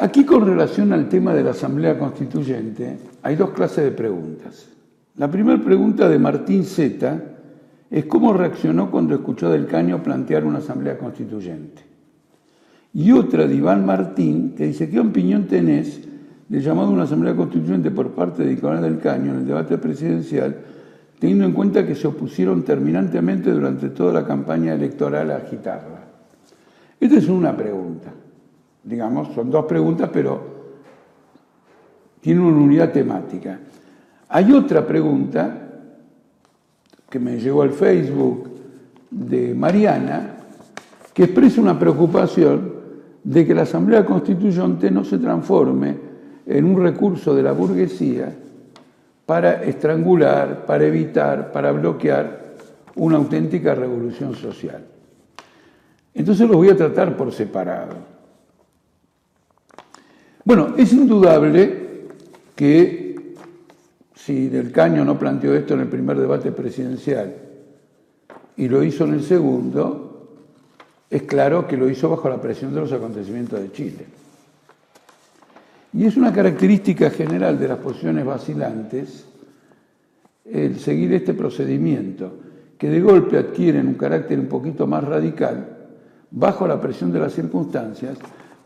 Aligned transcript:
Aquí 0.00 0.24
con 0.24 0.46
relación 0.46 0.94
al 0.94 1.10
tema 1.10 1.34
de 1.34 1.44
la 1.44 1.50
Asamblea 1.50 1.98
Constituyente 1.98 2.96
hay 3.22 3.36
dos 3.36 3.50
clases 3.50 3.84
de 3.84 3.90
preguntas. 3.90 4.70
La 5.18 5.30
primera 5.30 5.62
pregunta 5.62 6.08
de 6.08 6.18
Martín 6.18 6.64
Zeta 6.64 7.22
es 7.90 8.06
cómo 8.06 8.32
reaccionó 8.32 8.90
cuando 8.90 9.14
escuchó 9.14 9.50
del 9.50 9.66
Caño 9.66 10.02
plantear 10.02 10.46
una 10.46 10.60
Asamblea 10.60 10.96
Constituyente. 10.96 11.82
Y 12.94 13.12
otra 13.12 13.46
de 13.46 13.54
Iván 13.54 13.84
Martín 13.84 14.54
que 14.56 14.68
dice, 14.68 14.88
¿qué 14.88 14.98
opinión 14.98 15.44
tenés 15.44 16.00
de 16.48 16.60
llamado 16.62 16.88
a 16.88 16.92
una 16.92 17.02
Asamblea 17.02 17.36
Constituyente 17.36 17.90
por 17.90 18.12
parte 18.12 18.42
de 18.42 18.54
Nicolás 18.54 18.80
del 18.80 19.00
Caño 19.00 19.32
en 19.32 19.40
el 19.40 19.46
debate 19.46 19.76
presidencial, 19.76 20.60
teniendo 21.18 21.44
en 21.44 21.52
cuenta 21.52 21.86
que 21.86 21.94
se 21.94 22.08
opusieron 22.08 22.62
terminantemente 22.62 23.50
durante 23.50 23.90
toda 23.90 24.14
la 24.14 24.26
campaña 24.26 24.72
electoral 24.72 25.30
a 25.30 25.36
agitarla? 25.36 26.04
Esta 26.98 27.18
es 27.18 27.28
una 27.28 27.54
pregunta 27.54 28.14
digamos, 28.82 29.34
son 29.34 29.50
dos 29.50 29.64
preguntas, 29.66 30.10
pero 30.12 30.40
tienen 32.20 32.44
una 32.44 32.62
unidad 32.62 32.92
temática. 32.92 33.58
Hay 34.28 34.52
otra 34.52 34.86
pregunta 34.86 35.68
que 37.08 37.18
me 37.18 37.38
llegó 37.38 37.62
al 37.62 37.70
Facebook 37.70 38.48
de 39.10 39.54
Mariana, 39.54 40.36
que 41.12 41.24
expresa 41.24 41.60
una 41.60 41.78
preocupación 41.78 42.74
de 43.24 43.46
que 43.46 43.54
la 43.54 43.62
Asamblea 43.62 44.06
Constituyente 44.06 44.90
no 44.90 45.04
se 45.04 45.18
transforme 45.18 45.96
en 46.46 46.64
un 46.64 46.82
recurso 46.82 47.34
de 47.34 47.42
la 47.42 47.52
burguesía 47.52 48.32
para 49.26 49.62
estrangular, 49.62 50.64
para 50.66 50.84
evitar, 50.84 51.52
para 51.52 51.72
bloquear 51.72 52.54
una 52.96 53.16
auténtica 53.16 53.74
revolución 53.74 54.34
social. 54.34 54.84
Entonces 56.14 56.48
los 56.48 56.56
voy 56.56 56.68
a 56.70 56.76
tratar 56.76 57.16
por 57.16 57.32
separado. 57.32 58.19
Bueno, 60.50 60.74
es 60.76 60.92
indudable 60.92 62.08
que 62.56 63.36
si 64.16 64.48
Del 64.48 64.72
Caño 64.72 65.04
no 65.04 65.16
planteó 65.16 65.54
esto 65.54 65.74
en 65.74 65.80
el 65.82 65.86
primer 65.86 66.18
debate 66.18 66.50
presidencial 66.50 67.36
y 68.56 68.66
lo 68.68 68.82
hizo 68.82 69.04
en 69.04 69.14
el 69.14 69.22
segundo, 69.22 70.40
es 71.08 71.22
claro 71.22 71.68
que 71.68 71.76
lo 71.76 71.88
hizo 71.88 72.10
bajo 72.10 72.28
la 72.28 72.40
presión 72.40 72.74
de 72.74 72.80
los 72.80 72.92
acontecimientos 72.92 73.60
de 73.60 73.70
Chile. 73.70 74.06
Y 75.92 76.04
es 76.04 76.16
una 76.16 76.32
característica 76.32 77.10
general 77.10 77.56
de 77.56 77.68
las 77.68 77.78
posiciones 77.78 78.24
vacilantes 78.24 79.26
el 80.44 80.80
seguir 80.80 81.12
este 81.12 81.32
procedimiento, 81.32 82.32
que 82.76 82.90
de 82.90 83.00
golpe 83.00 83.38
adquieren 83.38 83.86
un 83.86 83.94
carácter 83.94 84.40
un 84.40 84.48
poquito 84.48 84.88
más 84.88 85.04
radical, 85.04 85.76
bajo 86.32 86.66
la 86.66 86.80
presión 86.80 87.12
de 87.12 87.20
las 87.20 87.34
circunstancias, 87.34 88.18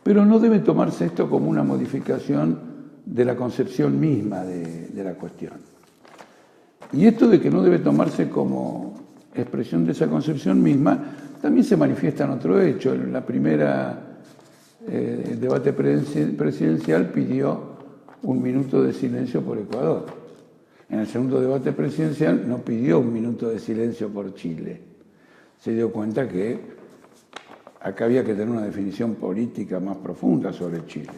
pero 0.04 0.24
no 0.26 0.38
debe 0.38 0.60
tomarse 0.60 1.06
esto 1.06 1.28
como 1.28 1.48
una 1.48 1.64
modificación 1.64 2.74
de 3.06 3.24
la 3.24 3.34
concepción 3.34 3.98
misma 3.98 4.44
de, 4.44 5.02
la 5.02 5.14
cuestión. 5.14 5.54
Y 6.92 7.06
esto 7.06 7.26
de 7.26 7.40
que 7.40 7.50
no 7.50 7.62
debe 7.62 7.78
tomarse 7.78 8.28
como 8.28 8.94
expresión 9.34 9.84
de 9.84 9.92
esa 9.92 10.06
concepción 10.06 10.62
misma, 10.62 11.16
también 11.40 11.64
se 11.64 11.76
manifiesta 11.76 12.24
en 12.24 12.30
otro 12.30 12.60
hecho. 12.60 12.92
En 12.92 13.12
la 13.12 13.24
primera 13.24 14.18
eh, 14.86 15.36
debate 15.40 15.72
presidencial 15.72 17.08
pidió 17.08 17.74
un 18.22 18.42
minuto 18.42 18.82
de 18.82 18.92
silencio 18.92 19.42
por 19.42 19.58
Ecuador. 19.58 20.06
En 20.90 21.00
el 21.00 21.06
segundo 21.06 21.40
debate 21.40 21.72
presidencial 21.72 22.46
no 22.46 22.58
pidió 22.58 23.00
un 23.00 23.12
minuto 23.12 23.48
de 23.48 23.58
silencio 23.58 24.10
por 24.10 24.34
Chile. 24.34 24.80
Se 25.58 25.74
dio 25.74 25.90
cuenta 25.90 26.28
que 26.28 26.83
Acá 27.84 28.06
había 28.06 28.24
que 28.24 28.32
tener 28.32 28.48
una 28.48 28.62
definición 28.62 29.16
política 29.16 29.78
más 29.78 29.98
profunda 29.98 30.54
sobre 30.54 30.86
Chile. 30.86 31.12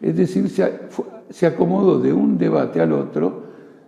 Es 0.00 0.16
decir, 0.16 0.48
se, 0.48 1.46
acomodó 1.46 1.98
de 1.98 2.12
un 2.12 2.38
debate 2.38 2.80
al 2.80 2.92
otro, 2.92 3.42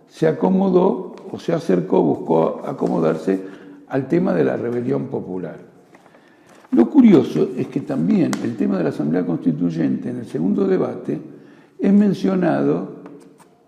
se 0.09 0.27
acomodó 0.27 1.15
o 1.31 1.39
se 1.39 1.53
acercó, 1.53 2.01
buscó 2.01 2.63
acomodarse 2.65 3.39
al 3.87 4.09
tema 4.09 4.33
de 4.33 4.43
la 4.43 4.57
rebelión 4.57 5.05
popular. 5.05 5.55
Lo 6.71 6.89
curioso 6.89 7.51
es 7.57 7.67
que 7.67 7.79
también 7.79 8.31
el 8.43 8.57
tema 8.57 8.77
de 8.77 8.83
la 8.83 8.89
Asamblea 8.89 9.25
Constituyente 9.25 10.09
en 10.09 10.17
el 10.17 10.25
segundo 10.25 10.67
debate 10.67 11.17
es 11.79 11.93
mencionado 11.93 13.03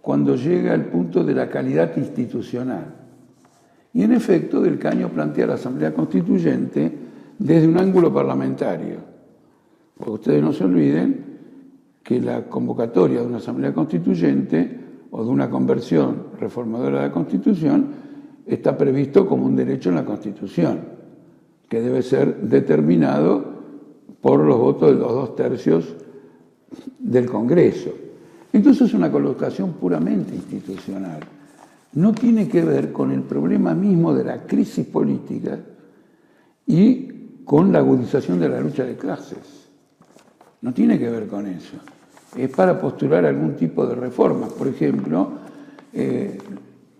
cuando 0.02 0.36
llega 0.36 0.74
al 0.74 0.84
punto 0.88 1.24
de 1.24 1.34
la 1.34 1.50
calidad 1.50 1.96
institucional. 1.96 2.94
Y 3.94 4.04
en 4.04 4.12
efecto, 4.12 4.60
Del 4.60 4.78
Caño 4.78 5.08
plantea 5.08 5.48
la 5.48 5.54
Asamblea 5.54 5.94
Constituyente 5.94 7.09
desde 7.40 7.68
un 7.68 7.78
ángulo 7.78 8.14
parlamentario. 8.14 8.98
Porque 9.98 10.12
ustedes 10.12 10.44
no 10.44 10.54
se 10.54 10.66
olviden 10.66 11.26
que 12.04 12.22
la 12.22 12.46
convocatoria 12.46 13.22
de 13.22 13.28
una 13.28 13.38
asamblea 13.38 13.74
constituyente 13.74 14.80
o 15.12 15.24
de 15.24 15.30
una 15.30 15.50
conversión 15.50 16.28
reformadora 16.40 17.02
de 17.02 17.08
la 17.08 17.12
Constitución 17.12 17.88
está 18.46 18.78
previsto 18.78 19.26
como 19.28 19.46
un 19.46 19.56
derecho 19.56 19.90
en 19.90 19.96
la 19.96 20.06
Constitución, 20.06 20.80
que 21.68 21.82
debe 21.82 22.02
ser 22.02 22.42
determinado 22.42 23.44
por 24.22 24.40
los 24.42 24.58
votos 24.58 24.92
de 24.92 25.00
los 25.00 25.12
dos 25.12 25.36
tercios 25.36 25.96
del 27.00 27.26
Congreso. 27.28 27.92
Entonces 28.52 28.88
es 28.88 28.94
una 28.94 29.12
colocación 29.12 29.74
puramente 29.74 30.36
institucional. 30.36 31.20
No 31.94 32.12
tiene 32.14 32.48
que 32.48 32.64
ver 32.64 32.92
con 32.92 33.12
el 33.12 33.22
problema 33.22 33.74
mismo 33.74 34.14
de 34.14 34.24
la 34.24 34.46
crisis 34.46 34.86
política 34.86 35.60
y 36.66 37.19
con 37.50 37.72
la 37.72 37.80
agudización 37.80 38.40
de 38.40 38.48
la 38.48 38.60
lucha 38.60 38.84
de 38.84 38.96
clases. 38.96 39.40
No 40.62 40.72
tiene 40.72 41.00
que 41.00 41.10
ver 41.10 41.26
con 41.26 41.48
eso. 41.48 41.78
Es 42.38 42.48
para 42.52 42.80
postular 42.80 43.26
algún 43.26 43.56
tipo 43.56 43.88
de 43.88 43.96
reformas. 43.96 44.54
Por 44.54 44.68
ejemplo, 44.68 45.32
eh, 45.92 46.38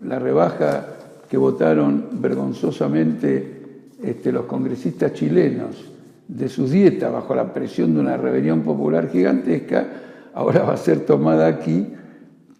la 0.02 0.18
rebaja 0.18 0.86
que 1.28 1.36
votaron 1.36 2.08
vergonzosamente 2.14 3.84
este, 4.02 4.32
los 4.32 4.46
congresistas 4.46 5.12
chilenos 5.12 5.88
de 6.26 6.48
su 6.48 6.66
dieta 6.66 7.10
bajo 7.10 7.32
la 7.32 7.54
presión 7.54 7.94
de 7.94 8.00
una 8.00 8.16
rebelión 8.16 8.62
popular 8.62 9.08
gigantesca, 9.08 9.86
ahora 10.34 10.64
va 10.64 10.72
a 10.72 10.78
ser 10.78 11.06
tomada 11.06 11.46
aquí 11.46 11.86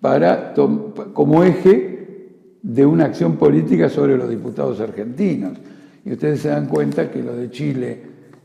para, 0.00 0.54
como 1.12 1.42
eje 1.42 2.36
de 2.62 2.86
una 2.86 3.06
acción 3.06 3.34
política 3.34 3.88
sobre 3.88 4.16
los 4.16 4.30
diputados 4.30 4.78
argentinos. 4.78 5.58
Y 6.04 6.12
ustedes 6.12 6.40
se 6.40 6.48
dan 6.48 6.66
cuenta 6.66 7.10
que 7.10 7.22
lo 7.22 7.34
de 7.34 7.50
Chile 7.50 8.02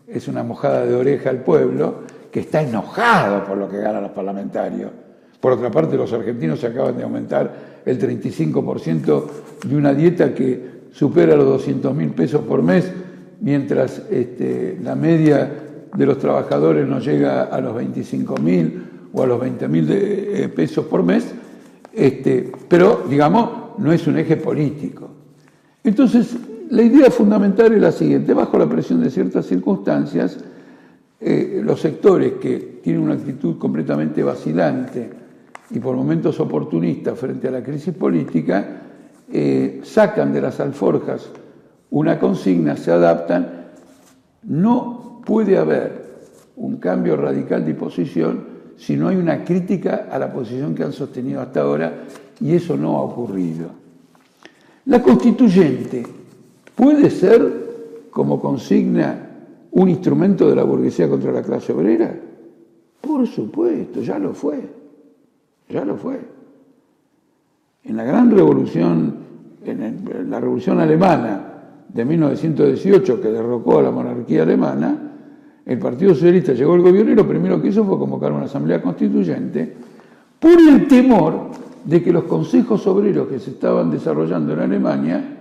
es 0.08 0.28
una 0.28 0.44
mojada 0.44 0.86
de 0.86 0.94
oreja 0.94 1.30
al 1.30 1.40
pueblo, 1.44 2.04
que 2.32 2.42
está 2.42 2.62
enojado 2.62 3.46
por 3.46 3.58
lo 3.58 3.70
que 3.70 3.78
ganan 3.78 4.04
los 4.04 4.12
parlamentarios. 4.12 4.92
Por 5.40 5.54
otra 5.54 5.72
parte, 5.72 5.96
los 5.96 6.12
argentinos 6.12 6.64
acaban 6.64 6.98
de 6.98 7.04
aumentar 7.04 7.82
el 7.86 8.00
35% 8.00 9.26
de 9.68 9.76
una 9.76 9.94
dieta 9.94 10.34
que 10.34 10.76
supera 10.92 11.36
los 11.36 11.46
200 11.46 11.96
mil 11.96 12.10
pesos 12.10 12.42
por 12.42 12.62
mes, 12.62 12.92
mientras 13.42 14.02
este, 14.10 14.78
la 14.82 14.96
media 14.96 15.50
de 15.96 16.06
los 16.06 16.18
trabajadores 16.18 16.88
no 16.88 17.00
llega 17.00 17.44
a 17.44 17.62
los 17.62 17.76
25 17.76 18.38
mil 18.38 18.84
o 19.14 19.24
a 19.24 19.28
los 19.28 19.40
20 19.40 19.68
mil 19.68 19.88
eh, 19.90 20.50
pesos 20.54 20.86
por 20.86 21.04
mes, 21.04 21.34
este, 21.94 22.52
pero 22.68 23.06
digamos, 23.10 23.78
no 23.78 23.92
es 23.92 24.06
un 24.08 24.18
eje 24.18 24.36
político. 24.38 25.10
Entonces, 25.84 26.36
la 26.70 26.82
idea 26.82 27.12
fundamental 27.12 27.74
es 27.74 27.82
la 27.82 27.92
siguiente, 27.92 28.34
bajo 28.34 28.58
la 28.58 28.68
presión 28.68 29.02
de 29.02 29.10
ciertas 29.10 29.46
circunstancias, 29.46 30.38
eh, 31.20 31.62
los 31.64 31.80
sectores 31.80 32.34
que 32.34 32.80
tienen 32.84 33.02
una 33.04 33.14
actitud 33.14 33.58
completamente 33.58 34.24
vacilante 34.24 35.10
y 35.72 35.80
por 35.80 35.96
momentos 35.96 36.40
oportunista 36.40 37.16
frente 37.16 37.48
a 37.48 37.52
la 37.52 37.64
crisis 37.64 37.94
política, 37.94 38.82
eh, 39.32 39.82
sacan 39.84 40.32
de 40.34 40.42
las 40.42 40.60
alforjas 40.60 41.30
una 41.92 42.20
consigna, 42.20 42.76
se 42.78 42.92
adaptan, 42.92 43.68
no 44.44 45.22
puede 45.26 45.58
haber 45.58 46.06
un 46.58 46.78
cambio 46.78 47.16
radical 47.16 47.66
de 47.66 47.74
posición 47.74 48.56
si 48.78 48.98
no 48.98 49.08
hay 49.08 49.16
una 49.16 49.44
crítica 49.44 50.08
a 50.12 50.20
la 50.20 50.32
posición 50.32 50.76
que 50.76 50.84
han 50.84 50.94
sostenido 50.94 51.42
hasta 51.42 51.62
ahora 51.62 52.04
y 52.40 52.54
eso 52.54 52.76
no 52.76 52.98
ha 52.98 53.02
ocurrido. 53.02 53.70
La 54.86 55.02
constituyente 55.02 56.06
¿Puede 56.76 57.10
ser, 57.10 58.08
como 58.12 58.40
consigna, 58.40 59.30
un 59.72 59.90
instrumento 59.90 60.50
de 60.50 60.56
la 60.56 60.64
burguesía 60.64 61.10
contra 61.10 61.32
la 61.32 61.42
clase 61.42 61.74
obrera? 61.74 62.14
Por 63.02 63.26
supuesto, 63.28 64.02
ya 64.02 64.20
lo 64.20 64.34
fue, 64.34 64.60
ya 65.70 65.86
lo 65.86 65.96
fue. 65.96 66.20
En 67.84 67.96
la 67.96 68.04
gran 68.04 68.32
revolución, 68.32 69.16
en 69.64 70.30
la 70.30 70.40
revolución 70.40 70.80
alemana 70.80 71.54
de 71.88 72.04
1918 72.04 73.22
que 73.22 73.30
derrocó 73.30 73.80
a 73.80 73.84
la 73.84 73.92
monarquía 73.92 74.44
alemana, 74.44 75.12
el 75.66 75.80
Partido 75.80 76.14
Socialista 76.14 76.54
llegó 76.54 76.74
al 76.74 76.82
gobierno 76.82 77.12
y 77.12 77.16
lo 77.16 77.28
primero 77.28 77.62
que 77.62 77.70
hizo 77.70 77.86
fue 77.86 77.98
convocar 77.98 78.32
una 78.32 78.46
asamblea 78.46 78.82
constituyente 78.82 79.74
por 80.40 80.52
el 80.52 80.88
temor 80.88 81.52
de 81.86 82.04
que 82.04 82.12
los 82.12 82.26
consejos 82.26 82.86
obreros 82.88 83.28
que 83.28 83.40
se 83.40 83.52
estaban 83.52 83.90
desarrollando 83.90 84.54
en 84.54 84.60
Alemania 84.60 85.35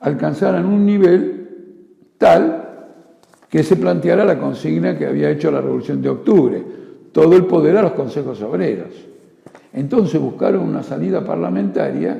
alcanzaran 0.00 0.66
un 0.66 0.84
nivel 0.84 1.48
tal 2.18 2.64
que 3.48 3.62
se 3.62 3.76
planteara 3.76 4.24
la 4.24 4.38
consigna 4.38 4.98
que 4.98 5.06
había 5.06 5.30
hecho 5.30 5.50
la 5.50 5.60
Revolución 5.60 6.02
de 6.02 6.08
Octubre. 6.08 6.64
todo 7.12 7.36
el 7.36 7.44
poder 7.44 7.76
a 7.76 7.82
los 7.82 7.92
consejos 7.92 8.42
obreros. 8.42 8.92
Entonces 9.72 10.20
buscaron 10.20 10.68
una 10.68 10.82
salida 10.82 11.24
parlamentaria, 11.24 12.18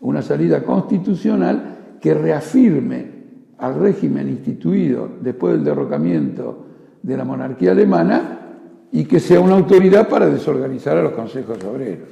una 0.00 0.22
salida 0.22 0.62
constitucional 0.62 1.96
que 2.00 2.14
reafirme 2.14 3.14
al 3.58 3.74
régimen 3.74 4.28
instituido 4.28 5.08
después 5.20 5.54
del 5.54 5.64
derrocamiento 5.64 6.66
de 7.02 7.16
la 7.16 7.24
monarquía 7.24 7.72
alemana 7.72 8.40
y 8.92 9.04
que 9.04 9.18
sea 9.18 9.40
una 9.40 9.56
autoridad 9.56 10.08
para 10.08 10.28
desorganizar 10.28 10.96
a 10.96 11.02
los 11.02 11.12
consejos 11.12 11.58
obreros. 11.64 12.08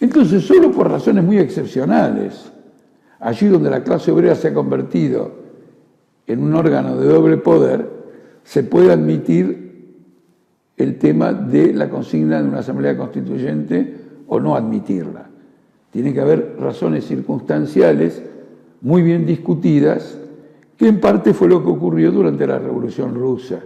Entonces, 0.00 0.44
solo 0.44 0.70
por 0.70 0.90
razones 0.90 1.24
muy 1.24 1.38
excepcionales, 1.38 2.52
allí 3.20 3.46
donde 3.48 3.70
la 3.70 3.82
clase 3.82 4.10
obrera 4.10 4.34
se 4.34 4.48
ha 4.48 4.54
convertido 4.54 5.32
en 6.26 6.42
un 6.42 6.54
órgano 6.54 6.96
de 6.96 7.06
doble 7.06 7.36
poder, 7.36 7.88
se 8.42 8.62
puede 8.62 8.92
admitir 8.92 9.66
el 10.76 10.98
tema 10.98 11.32
de 11.32 11.72
la 11.72 11.88
consigna 11.88 12.42
de 12.42 12.48
una 12.48 12.58
asamblea 12.58 12.96
constituyente 12.96 13.96
o 14.26 14.40
no 14.40 14.56
admitirla. 14.56 15.28
Tiene 15.90 16.12
que 16.12 16.20
haber 16.20 16.56
razones 16.58 17.06
circunstanciales 17.06 18.22
muy 18.82 19.02
bien 19.02 19.24
discutidas, 19.24 20.18
que 20.76 20.88
en 20.88 21.00
parte 21.00 21.32
fue 21.32 21.48
lo 21.48 21.62
que 21.62 21.70
ocurrió 21.70 22.12
durante 22.12 22.46
la 22.46 22.58
Revolución 22.58 23.14
Rusa. 23.14 23.60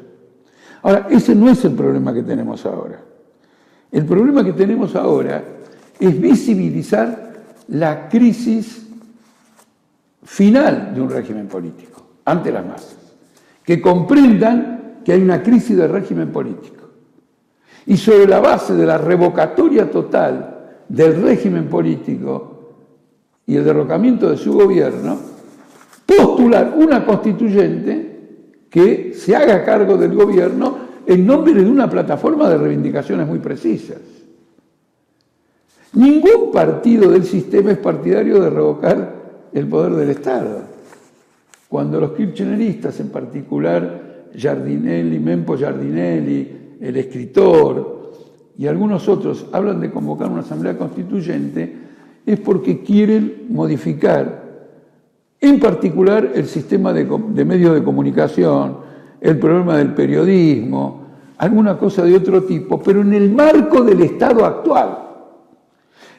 Ahora, 0.82 1.08
ese 1.10 1.34
no 1.34 1.50
es 1.50 1.64
el 1.64 1.72
problema 1.72 2.14
que 2.14 2.22
tenemos 2.22 2.64
ahora. 2.64 3.02
El 3.90 4.04
problema 4.04 4.44
que 4.44 4.52
tenemos 4.52 4.94
ahora 4.94 5.42
es 5.98 6.20
visibilizar 6.20 7.32
la 7.68 8.08
crisis 8.08 8.89
final 10.22 10.94
de 10.94 11.00
un 11.00 11.10
régimen 11.10 11.46
político 11.46 12.02
ante 12.24 12.52
las 12.52 12.64
masas, 12.64 12.96
que 13.64 13.80
comprendan 13.80 15.00
que 15.04 15.12
hay 15.12 15.22
una 15.22 15.42
crisis 15.42 15.76
del 15.76 15.90
régimen 15.90 16.30
político. 16.30 16.88
Y 17.86 17.96
sobre 17.96 18.26
la 18.26 18.40
base 18.40 18.74
de 18.74 18.86
la 18.86 18.98
revocatoria 18.98 19.90
total 19.90 20.82
del 20.88 21.22
régimen 21.22 21.68
político 21.68 22.74
y 23.46 23.56
el 23.56 23.64
derrocamiento 23.64 24.28
de 24.30 24.36
su 24.36 24.52
gobierno, 24.52 25.18
postular 26.04 26.74
una 26.76 27.04
constituyente 27.04 28.10
que 28.68 29.14
se 29.14 29.34
haga 29.34 29.64
cargo 29.64 29.96
del 29.96 30.14
gobierno 30.14 30.90
en 31.06 31.26
nombre 31.26 31.54
de 31.54 31.68
una 31.68 31.88
plataforma 31.88 32.48
de 32.48 32.58
reivindicaciones 32.58 33.26
muy 33.26 33.38
precisas. 33.38 33.98
Ningún 35.92 36.52
partido 36.52 37.10
del 37.10 37.24
sistema 37.24 37.72
es 37.72 37.78
partidario 37.78 38.40
de 38.40 38.50
revocar 38.50 39.19
el 39.52 39.66
poder 39.66 39.92
del 39.94 40.10
Estado. 40.10 40.62
Cuando 41.68 42.00
los 42.00 42.12
kirchneristas, 42.12 42.98
en 43.00 43.10
particular 43.10 44.28
Giardinelli, 44.34 45.18
Mempo 45.18 45.56
Giardinelli, 45.56 46.76
el 46.80 46.96
escritor 46.96 48.12
y 48.58 48.66
algunos 48.66 49.08
otros, 49.08 49.46
hablan 49.52 49.80
de 49.80 49.90
convocar 49.90 50.30
una 50.30 50.40
asamblea 50.40 50.76
constituyente, 50.76 51.76
es 52.26 52.38
porque 52.40 52.82
quieren 52.82 53.46
modificar, 53.50 54.50
en 55.40 55.58
particular, 55.58 56.32
el 56.34 56.46
sistema 56.46 56.92
de, 56.92 57.08
de 57.28 57.44
medios 57.44 57.74
de 57.74 57.82
comunicación, 57.82 58.78
el 59.20 59.38
problema 59.38 59.78
del 59.78 59.94
periodismo, 59.94 61.06
alguna 61.38 61.78
cosa 61.78 62.02
de 62.04 62.14
otro 62.14 62.42
tipo, 62.42 62.82
pero 62.82 63.00
en 63.00 63.14
el 63.14 63.30
marco 63.30 63.82
del 63.82 64.02
Estado 64.02 64.44
actual. 64.44 65.09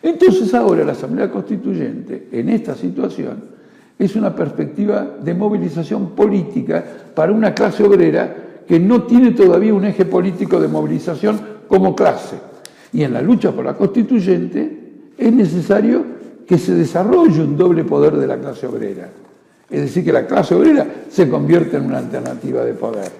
Entonces 0.03 0.53
ahora 0.53 0.83
la 0.83 0.93
Asamblea 0.93 1.29
Constituyente, 1.29 2.27
en 2.31 2.49
esta 2.49 2.75
situación, 2.75 3.43
es 3.97 4.15
una 4.15 4.35
perspectiva 4.35 5.17
de 5.21 5.33
movilización 5.33 6.15
política 6.15 6.83
para 7.13 7.31
una 7.31 7.53
clase 7.53 7.83
obrera 7.83 8.63
que 8.67 8.79
no 8.79 9.03
tiene 9.03 9.31
todavía 9.31 9.73
un 9.73 9.85
eje 9.85 10.05
político 10.05 10.59
de 10.59 10.67
movilización 10.67 11.39
como 11.67 11.95
clase. 11.95 12.37
Y 12.93 13.03
en 13.03 13.13
la 13.13 13.21
lucha 13.21 13.51
por 13.51 13.63
la 13.63 13.75
constituyente 13.77 15.11
es 15.17 15.33
necesario 15.33 16.03
que 16.47 16.57
se 16.57 16.73
desarrolle 16.73 17.41
un 17.41 17.55
doble 17.55 17.83
poder 17.83 18.15
de 18.15 18.27
la 18.27 18.39
clase 18.39 18.65
obrera. 18.65 19.09
Es 19.69 19.81
decir, 19.81 20.03
que 20.03 20.11
la 20.11 20.25
clase 20.25 20.55
obrera 20.55 20.85
se 21.09 21.29
convierta 21.29 21.77
en 21.77 21.85
una 21.85 21.99
alternativa 21.99 22.65
de 22.65 22.73
poder. 22.73 23.11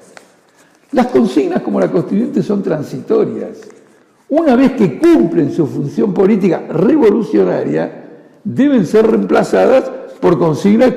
Las 0.93 1.07
consignas 1.07 1.61
como 1.61 1.79
la 1.79 1.89
constituyente 1.89 2.43
son 2.43 2.61
transitorias 2.61 3.59
una 4.31 4.55
vez 4.55 4.71
que 4.73 4.97
cumplen 4.97 5.51
su 5.51 5.67
función 5.67 6.13
política 6.13 6.63
revolucionaria, 6.69 8.05
deben 8.43 8.85
ser 8.85 9.05
reemplazadas 9.05 9.91
por 10.21 10.39
consignas 10.39 10.93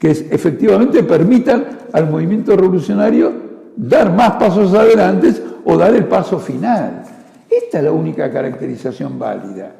que 0.00 0.10
efectivamente 0.10 1.04
permitan 1.04 1.64
al 1.92 2.10
movimiento 2.10 2.56
revolucionario 2.56 3.32
dar 3.76 4.12
más 4.12 4.32
pasos 4.32 4.74
adelante 4.74 5.32
o 5.64 5.76
dar 5.76 5.94
el 5.94 6.06
paso 6.06 6.40
final. 6.40 7.04
Esta 7.48 7.78
es 7.78 7.84
la 7.84 7.92
única 7.92 8.28
caracterización 8.32 9.16
válida. 9.16 9.70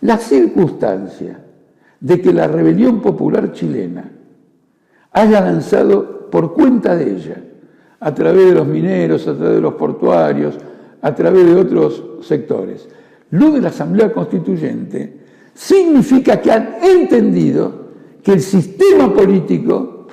La 0.00 0.16
circunstancia 0.16 1.38
de 2.00 2.20
que 2.20 2.32
la 2.32 2.48
rebelión 2.48 3.00
popular 3.00 3.52
chilena 3.52 4.10
haya 5.12 5.40
lanzado 5.40 6.28
por 6.28 6.54
cuenta 6.54 6.96
de 6.96 7.14
ella, 7.14 7.36
a 8.00 8.12
través 8.12 8.46
de 8.46 8.54
los 8.54 8.66
mineros, 8.66 9.28
a 9.28 9.34
través 9.36 9.54
de 9.54 9.60
los 9.60 9.74
portuarios, 9.74 10.58
a 11.02 11.14
través 11.14 11.46
de 11.46 11.54
otros 11.54 12.02
sectores. 12.22 12.88
Lo 13.30 13.50
de 13.50 13.60
la 13.60 13.68
Asamblea 13.68 14.12
Constituyente 14.12 15.20
significa 15.54 16.40
que 16.40 16.50
han 16.50 16.76
entendido 16.82 17.82
que 18.22 18.32
el 18.32 18.40
sistema 18.40 19.12
político 19.12 20.06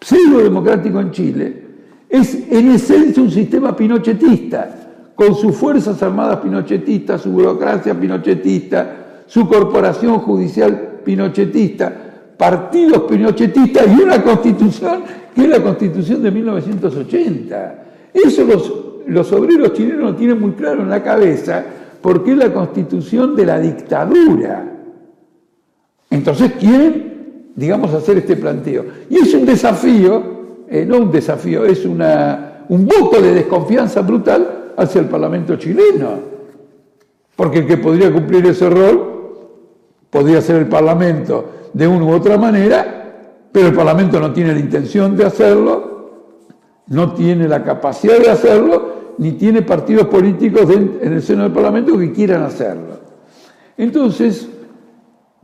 pseudo-democrático 0.00 1.00
en 1.00 1.10
Chile 1.10 1.66
es 2.08 2.50
en 2.50 2.70
esencia 2.70 3.22
un 3.22 3.30
sistema 3.30 3.76
pinochetista, 3.76 5.12
con 5.14 5.34
sus 5.34 5.56
fuerzas 5.56 6.02
armadas 6.02 6.40
pinochetistas, 6.40 7.22
su 7.22 7.30
burocracia 7.30 7.98
pinochetista, 7.98 9.24
su 9.26 9.48
corporación 9.48 10.18
judicial 10.18 11.00
pinochetista, 11.04 11.92
partidos 12.36 13.02
pinochetistas 13.02 13.86
y 13.96 14.02
una 14.02 14.22
constitución 14.22 15.02
que 15.34 15.42
es 15.42 15.48
la 15.48 15.62
constitución 15.62 16.22
de 16.22 16.30
1980. 16.30 17.84
Eso 18.12 18.44
los 18.44 18.85
los 19.06 19.32
obreros 19.32 19.72
chilenos 19.72 20.16
tienen 20.16 20.40
muy 20.40 20.52
claro 20.52 20.82
en 20.82 20.90
la 20.90 21.02
cabeza 21.02 21.64
porque 22.00 22.32
es 22.32 22.36
la 22.36 22.52
constitución 22.52 23.34
de 23.34 23.46
la 23.46 23.58
dictadura. 23.58 24.72
Entonces 26.10 26.52
quieren, 26.52 27.50
digamos, 27.54 27.92
hacer 27.92 28.18
este 28.18 28.36
planteo. 28.36 28.84
Y 29.10 29.16
es 29.16 29.34
un 29.34 29.44
desafío, 29.44 30.22
eh, 30.68 30.84
no 30.86 30.98
un 30.98 31.10
desafío, 31.10 31.64
es 31.64 31.84
un 31.84 31.98
voto 32.86 33.20
de 33.20 33.34
desconfianza 33.34 34.02
brutal 34.02 34.72
hacia 34.76 35.00
el 35.00 35.08
Parlamento 35.08 35.56
chileno. 35.56 36.36
Porque 37.34 37.58
el 37.58 37.66
que 37.66 37.76
podría 37.76 38.12
cumplir 38.12 38.46
ese 38.46 38.70
rol 38.70 39.16
podría 40.10 40.40
ser 40.40 40.56
el 40.56 40.66
Parlamento 40.66 41.50
de 41.72 41.86
una 41.86 42.04
u 42.04 42.12
otra 42.12 42.38
manera, 42.38 43.50
pero 43.52 43.68
el 43.68 43.74
Parlamento 43.74 44.18
no 44.20 44.32
tiene 44.32 44.52
la 44.52 44.60
intención 44.60 45.16
de 45.16 45.24
hacerlo, 45.24 45.95
no 46.88 47.12
tiene 47.12 47.48
la 47.48 47.62
capacidad 47.64 48.18
de 48.18 48.30
hacerlo 48.30 48.96
ni 49.18 49.32
tiene 49.32 49.62
partidos 49.62 50.06
políticos 50.06 50.68
en 50.70 51.12
el 51.12 51.22
seno 51.22 51.44
del 51.44 51.52
Parlamento 51.52 51.98
que 51.98 52.12
quieran 52.12 52.42
hacerlo. 52.42 52.96
Entonces, 53.76 54.48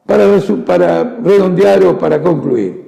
para, 0.07 1.19
redondear 1.23 1.85
o 1.85 1.99
para 1.99 2.23
concluir, 2.23 2.83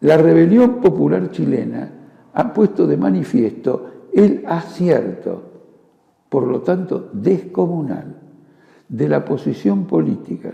la 0.00 0.16
rebelión 0.16 0.80
popular 0.80 1.30
chilena 1.30 1.90
ha 2.32 2.52
puesto 2.52 2.86
de 2.86 2.96
manifiesto 2.96 3.90
el 4.12 4.44
acierto, 4.46 5.42
por 6.28 6.46
lo 6.46 6.60
tanto 6.60 7.10
descomunal, 7.12 8.16
de 8.88 9.08
la 9.08 9.24
posición 9.24 9.86
política 9.86 10.52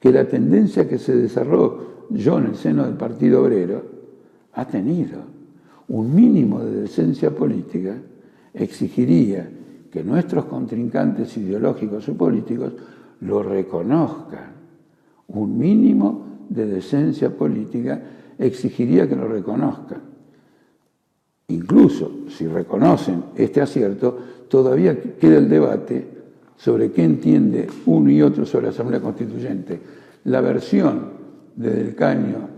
que 0.00 0.10
la 0.10 0.26
tendencia 0.26 0.88
que 0.88 0.98
se 0.98 1.14
desarrolló 1.14 2.38
en 2.38 2.46
el 2.46 2.56
seno 2.56 2.84
del 2.84 2.94
Partido 2.94 3.42
Obrero 3.42 3.82
ha 4.54 4.64
tenido 4.64 5.37
un 5.88 6.14
mínimo 6.14 6.60
de 6.60 6.82
decencia 6.82 7.30
política 7.30 7.96
exigiría 8.52 9.48
que 9.90 10.04
nuestros 10.04 10.44
contrincantes 10.44 11.36
ideológicos 11.36 12.08
o 12.08 12.14
políticos 12.14 12.72
lo 13.20 13.42
reconozcan. 13.42 14.52
Un 15.28 15.58
mínimo 15.58 16.46
de 16.48 16.66
decencia 16.66 17.30
política 17.30 18.36
exigiría 18.38 19.08
que 19.08 19.16
lo 19.16 19.28
reconozcan. 19.28 20.00
Incluso 21.48 22.28
si 22.28 22.46
reconocen 22.46 23.24
este 23.34 23.60
acierto, 23.60 24.46
todavía 24.48 25.00
queda 25.18 25.38
el 25.38 25.48
debate 25.48 26.06
sobre 26.56 26.92
qué 26.92 27.04
entiende 27.04 27.66
uno 27.86 28.10
y 28.10 28.20
otro 28.20 28.44
sobre 28.44 28.64
la 28.64 28.70
Asamblea 28.70 29.00
Constituyente. 29.00 29.80
La 30.24 30.42
versión 30.42 31.16
de 31.56 31.70
Del 31.70 31.94
Caño 31.94 32.48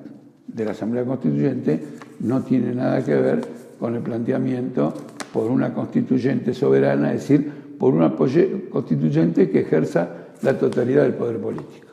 de 0.49 0.65
la 0.65 0.73
Asamblea 0.73 1.05
Constituyente 1.05 1.81
no 2.21 2.43
tiene 2.43 2.75
nada 2.75 3.05
que 3.05 3.15
ver 3.15 3.41
con 3.79 3.95
el 3.95 4.03
planteamiento 4.03 4.93
por 5.33 5.51
una 5.51 5.73
constituyente 5.73 6.55
soberana, 6.55 7.13
es 7.13 7.23
decir, 7.23 7.51
por 7.79 7.95
una 7.95 8.15
constituyente 8.15 9.51
que 9.51 9.61
ejerza 9.61 10.09
la 10.43 10.59
totalidad 10.59 11.03
del 11.03 11.15
poder 11.15 11.39
político. 11.39 11.90